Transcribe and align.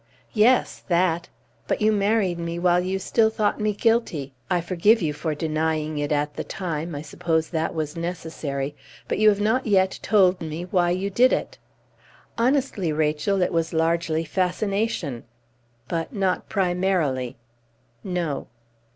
"Yes, 0.33 0.81
that. 0.87 1.29
But 1.67 1.79
you 1.79 1.91
married 1.91 2.39
me 2.39 2.57
while 2.57 2.79
you 2.79 2.97
still 2.97 3.29
thought 3.29 3.59
me 3.61 3.71
guilty. 3.71 4.33
I 4.49 4.59
forgive 4.59 4.99
you 4.99 5.13
for 5.13 5.35
denying 5.35 5.99
it 5.99 6.11
at 6.11 6.33
the 6.33 6.43
time. 6.43 6.95
I 6.95 7.03
suppose 7.03 7.49
that 7.51 7.75
was 7.75 7.95
necessary. 7.95 8.75
But 9.07 9.19
you 9.19 9.29
have 9.29 9.39
not 9.39 9.67
yet 9.67 9.99
told 10.01 10.41
me 10.41 10.63
why 10.65 10.89
you 10.89 11.11
did 11.11 11.31
it." 11.31 11.59
"Honestly, 12.35 12.91
Rachel, 12.91 13.43
it 13.43 13.53
was 13.53 13.73
largely 13.73 14.25
fascination" 14.25 15.23
"But 15.87 16.11
not 16.11 16.49
primarily." 16.49 17.37
"No." 18.03 18.47